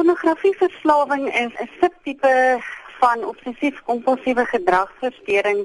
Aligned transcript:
Pornografieverslawing 0.00 1.24
is 1.28 1.52
'n 1.60 1.70
subtipe 1.80 2.58
van 3.00 3.24
obsessief-kompulsiewe 3.24 4.44
gedragsversteuring, 4.44 5.60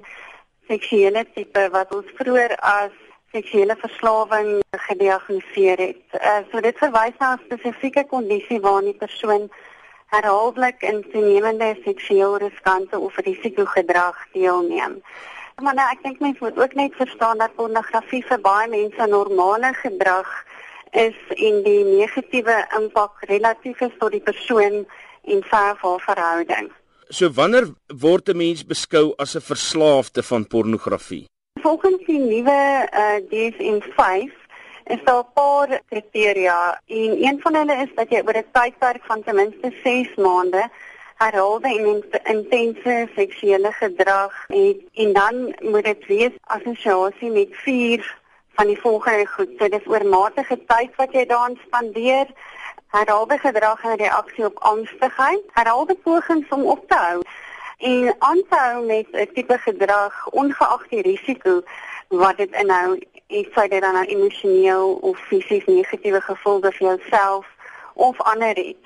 seksuele 0.67 1.25
tipe 1.35 1.69
wat 1.71 1.96
ons 1.96 2.09
vroeër 2.17 2.55
as 2.55 2.91
seksuele 3.31 3.75
verslawing 3.83 4.49
gediagnoseer 4.87 5.77
het. 5.77 6.03
Uh, 6.11 6.41
so 6.51 6.59
dit 6.59 6.77
verwys 6.77 7.15
na 7.19 7.31
'n 7.33 7.43
spesifieke 7.45 8.03
kondisie 8.05 8.59
waarin 8.59 8.91
die 8.91 9.01
persoon 9.05 9.47
herhaaldelik 10.16 10.81
in 10.81 11.05
toenemende 11.11 11.77
seksueel 11.86 12.38
riskante 12.38 12.99
of 12.99 13.15
risikogedrag 13.15 14.17
deelneem. 14.33 15.02
Maar 15.63 15.73
nou, 15.73 15.89
ek 15.91 16.04
dink 16.04 16.20
mense 16.20 16.43
moet 16.43 16.59
ook 16.59 16.73
net 16.73 16.95
verstaan 16.95 17.38
dat 17.38 17.55
pornografie 17.55 18.25
vir 18.25 18.41
baie 18.41 18.67
mense 18.67 19.05
normale 19.07 19.73
gedrag 19.73 20.45
is 20.96 21.18
en 21.36 21.62
die 21.64 21.84
negatiewe 21.84 22.55
impak 22.80 23.23
relatief 23.30 23.82
is 23.82 23.93
tot 24.00 24.11
die 24.11 24.23
persoon 24.23 24.86
en 25.23 25.43
vir 25.50 25.60
haar 25.60 26.02
verhouding. 26.07 26.71
So 27.10 27.29
wanneer 27.29 27.68
word 27.88 28.29
'n 28.29 28.38
mens 28.38 28.65
beskou 28.65 29.14
as 29.18 29.36
'n 29.36 29.42
verslaafde 29.42 30.24
van 30.24 30.47
pornografie? 30.47 31.25
Volgens 31.61 32.05
die 32.05 32.19
nuwe 32.19 32.89
uh, 32.92 33.17
DSM-5 33.30 34.33
is 34.86 35.03
daar 35.03 35.23
'n 35.23 35.33
paar 35.33 35.81
kriteria 35.89 36.81
en 36.88 37.11
een 37.25 37.41
van 37.41 37.55
hulle 37.55 37.75
is 37.86 37.94
dat 37.95 38.09
jy 38.09 38.22
oor 38.25 38.38
'n 38.38 38.52
tydperk 38.52 39.03
van 39.05 39.23
ten 39.23 39.36
minste 39.36 39.72
6 39.83 40.16
maande 40.16 40.69
herhaalde 41.16 41.67
en 41.67 42.03
intense 42.36 43.09
seksuele 43.16 43.72
gedrag 43.72 44.33
het 44.47 44.81
en 44.94 45.14
dan 45.14 45.55
moet 45.59 45.83
dit 45.83 46.05
wees 46.05 46.36
assosiasie 46.41 47.30
met 47.31 47.55
van 48.55 48.67
die 48.67 48.80
volgende 48.80 49.25
goed. 49.27 49.50
So 49.59 49.69
dis 49.69 49.88
oormatige 49.88 50.58
tyd 50.67 50.95
wat 51.00 51.13
jy 51.13 51.25
daarin 51.30 51.59
spandeer, 51.66 52.27
herhaalde 52.95 53.38
gedrag 53.38 53.83
en 53.83 53.97
reaksie 53.97 54.45
op 54.45 54.59
angstigheid, 54.72 55.44
herhaalde 55.53 55.95
pogings 56.03 56.50
om 56.50 56.66
op 56.75 56.88
te 56.88 56.95
hou 56.95 57.19
en 57.77 58.15
aanhou 58.19 58.85
met 58.85 59.07
'n 59.11 59.27
tipe 59.33 59.57
gedrag 59.57 60.30
ongeag 60.30 60.88
die 60.89 61.02
risiko 61.02 61.63
wat 62.07 62.38
dit 62.38 62.52
inhou, 62.61 62.99
wat 63.53 63.69
dit 63.69 63.81
dan 63.81 63.93
nou 63.93 64.05
emosioneel 64.05 64.93
of 64.93 65.17
fisies 65.19 65.65
negatiewe 65.65 66.21
gevolge 66.21 66.71
vir 66.71 66.87
jouself 66.87 67.45
of 67.93 68.21
ander 68.21 68.55
het. 68.55 68.77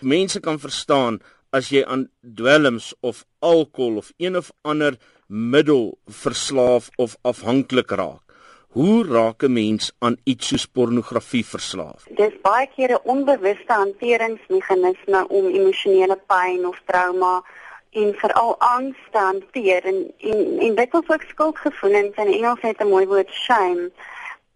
Mense 0.00 0.40
kan 0.40 0.58
verstaan 0.58 1.20
as 1.50 1.68
jy 1.68 1.84
aan 1.84 2.10
dwelms 2.20 2.94
of 3.00 3.24
alkohol 3.38 3.96
of 3.96 4.12
een 4.16 4.36
of 4.36 4.50
ander 4.60 4.96
middel 5.26 5.98
verslaaf 6.06 6.88
of 6.96 7.16
afhanklik 7.22 7.90
raak. 7.90 8.27
Hoe 8.68 9.06
raak 9.06 9.42
'n 9.42 9.52
mens 9.52 9.92
aan 9.98 10.16
iets 10.24 10.46
soos 10.46 10.66
pornografie 10.66 11.46
verslaaf? 11.46 12.04
Dis 12.10 12.34
baie 12.42 12.66
keer 12.74 12.90
'n 12.92 13.06
onbewuste 13.14 13.72
hanteringsmeganisme 13.72 15.28
om 15.28 15.46
emosionele 15.46 16.18
pyn 16.26 16.66
of 16.66 16.82
trauma 16.84 17.44
en 17.90 18.14
veral 18.14 18.58
angs 18.58 18.98
te 19.12 19.18
hanteer 19.18 19.84
en 19.84 20.12
en, 20.18 20.58
en 20.58 20.74
dit 20.74 20.94
is 20.94 21.08
ook 21.08 21.22
skuldgevoelens 21.22 22.16
in 22.16 22.32
Engels 22.32 22.60
het 22.60 22.80
'n 22.80 22.88
mooi 22.88 23.06
woord 23.06 23.30
shame. 23.30 23.90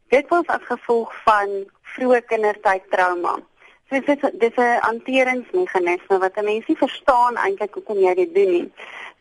Dit 0.08 0.28
was 0.28 0.46
as 0.46 0.64
gevolg 0.64 1.22
van 1.24 1.48
vroeë 1.82 2.20
kindertyd 2.26 2.82
trauma. 2.90 3.34
So 3.88 4.00
dit 4.00 4.22
is 4.22 4.30
dis 4.32 4.56
'n 4.56 4.78
hanteringsmeganisme 4.80 6.18
wat 6.18 6.36
'n 6.36 6.44
mens 6.44 6.66
nie 6.66 6.76
verstaan 6.76 7.36
eintlik 7.36 7.74
hoekom 7.74 7.98
jy 7.98 8.14
dit 8.14 8.34
doen 8.34 8.50
nie. 8.50 8.72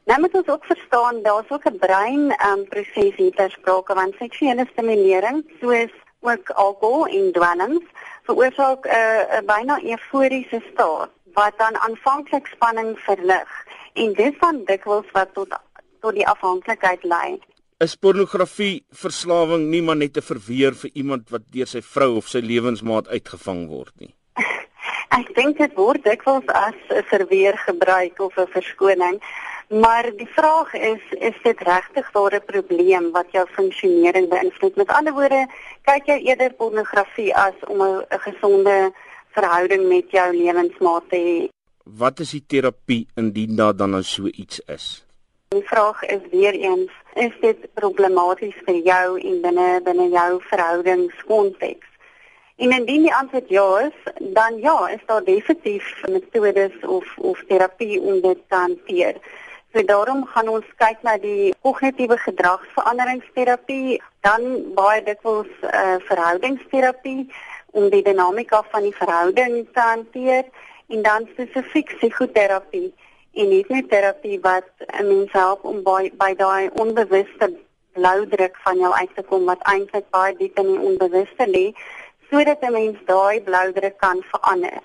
Nou 0.10 0.20
moet 0.20 0.34
ons 0.34 0.48
ook 0.48 0.66
verstaan 0.66 1.22
daar's 1.24 1.50
ook 1.50 1.66
'n 1.66 1.78
brein 1.78 2.36
um, 2.48 2.68
proses 2.68 3.16
hier 3.16 3.32
ter 3.32 3.52
sprake 3.52 3.94
want 3.94 4.16
seksuele 4.16 4.66
stimulering 4.72 5.44
soos 5.60 5.94
ook 6.20 6.50
alkohol 6.50 7.06
en 7.06 7.32
dwelms 7.32 7.86
veroorsaak 8.24 8.86
'n 8.86 8.90
uh, 8.90 9.38
'n 9.40 9.46
byna 9.46 9.82
euforiese 9.84 10.62
staat 10.72 11.10
wat 11.34 11.54
dan 11.58 11.78
aanvanklik 11.78 12.48
spanning 12.48 13.00
verlig 13.00 13.50
en 13.94 14.14
dit 14.14 14.36
van 14.38 14.62
dikwels 14.66 15.12
wat 15.12 15.34
tot 15.34 15.50
tot 16.00 16.14
die 16.14 16.28
afhanklikheid 16.28 17.04
lei. 17.04 17.40
Is 17.78 17.96
pornografie 17.96 18.86
verslawing 18.90 19.70
nie 19.70 19.82
maar 19.82 19.98
net 19.98 20.18
'n 20.18 20.22
verweer 20.22 20.74
vir 20.74 20.90
iemand 20.94 21.30
wat 21.30 21.42
deur 21.52 21.68
sy 21.68 21.82
vrou 21.82 22.16
of 22.18 22.28
sy 22.28 22.40
lewensmaat 22.40 23.08
uitgevang 23.08 23.68
word 23.68 23.94
nie? 24.00 24.14
Ek 25.20 25.36
dink 25.36 25.58
dit 25.58 25.74
word 25.76 26.04
dikwels 26.04 26.48
as 26.48 26.78
'n 26.90 27.04
verweer 27.04 27.58
gebruik 27.58 28.20
of 28.20 28.38
'n 28.38 28.48
verskoning. 28.48 29.22
Maar 29.80 30.12
die 30.16 30.28
vraag 30.28 30.74
is 30.74 31.02
is 31.10 31.38
dit 31.44 31.60
regtig 31.60 32.12
daar 32.12 32.36
'n 32.36 32.46
probleem 32.46 33.12
wat 33.12 33.32
jou 33.32 33.48
funksionering 33.48 34.30
beïnvloed? 34.30 34.76
Met 34.76 34.92
ander 34.92 35.14
woorde, 35.14 35.48
kyk 35.82 36.06
jy 36.06 36.18
eerder 36.28 36.54
pornografie 36.54 37.36
as 37.36 37.54
om 37.68 37.82
'n 37.82 38.04
gesonde 38.10 38.92
verhouding 39.32 39.88
met 39.88 40.12
jou 40.12 40.36
lewensmaat 40.36 41.04
te 41.10 41.16
hê? 41.16 41.50
Wat 41.84 42.20
is 42.20 42.30
die 42.32 42.44
terapie 42.48 43.08
indien 43.16 43.56
daar 43.56 43.76
dan 43.76 43.90
nou 43.90 44.04
so 44.04 44.26
iets 44.26 44.60
is? 44.60 45.06
Die 45.48 45.68
vraag 45.68 46.04
is 46.04 46.22
weer 46.32 46.54
eens, 46.54 46.92
is 47.14 47.34
dit 47.42 47.74
problematies 47.74 48.56
vir 48.66 48.76
jou 48.76 49.20
en 49.20 49.42
binne 49.42 49.82
binne 49.84 50.10
jou 50.10 50.42
verhoudingskonteks? 50.42 51.88
En 52.56 52.72
indien 52.72 53.02
die 53.02 53.16
antwoord 53.16 53.50
ja 53.50 53.80
is, 53.80 54.14
dan 54.20 54.58
ja, 54.58 54.88
is 54.88 55.06
daar 55.06 55.24
definitief 55.24 56.02
metodes 56.10 56.86
of 56.86 57.18
of 57.18 57.44
terapie 57.48 58.02
om 58.02 58.22
dit 58.22 58.38
te 58.48 58.56
hanteer. 58.56 59.16
So 59.74 59.84
daarom 59.88 60.26
gaan 60.26 60.50
ons 60.52 60.68
kyk 60.84 61.00
na 61.08 61.14
die 61.18 61.54
kognitiewe 61.64 62.18
gedragsveranderingsterapie, 62.20 64.02
dan 64.28 64.42
baie 64.76 65.04
dikwels 65.04 65.52
eh 65.62 65.80
uh, 65.84 66.00
verhoudingsterapie 66.10 67.32
om 67.72 67.90
die 67.90 68.04
dinamika 68.04 68.64
van 68.72 68.84
die 68.84 68.96
verhouding 68.96 69.56
te 69.74 69.80
hanteer 69.80 70.44
en 70.88 71.02
dan 71.02 71.28
spesifiek 71.32 71.96
psigoterapie 71.96 72.92
en 73.34 73.56
hipnoterapie 73.56 74.40
wat 74.44 74.68
'n 75.00 75.08
mens 75.08 75.32
help 75.32 75.64
om 75.64 75.84
by, 75.84 76.12
by 76.24 76.34
daai 76.36 76.70
onbewuste 76.84 77.54
bloudruk 77.94 78.58
van 78.64 78.78
jou 78.78 78.94
uit 78.94 79.16
te 79.16 79.24
kom 79.24 79.46
wat 79.46 79.64
eintlik 79.74 80.10
baie 80.10 80.36
diep 80.36 80.58
in 80.60 80.68
die 80.68 80.84
onbewuste 80.90 81.48
lê 81.48 81.66
sodat 82.30 82.62
'n 82.62 82.72
mens 82.72 82.98
daai 83.06 83.42
bloudruk 83.42 83.98
kan 83.98 84.24
verander. 84.32 84.82